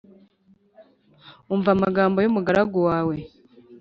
[1.53, 3.15] umva amagambo y’umugaragu wawe.